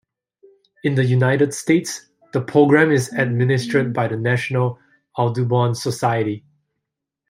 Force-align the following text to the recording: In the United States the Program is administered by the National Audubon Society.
In 0.83 0.95
the 0.95 1.05
United 1.05 1.53
States 1.53 2.09
the 2.33 2.41
Program 2.41 2.89
is 2.91 3.13
administered 3.13 3.93
by 3.93 4.07
the 4.07 4.17
National 4.17 4.79
Audubon 5.15 5.75
Society. 5.75 6.43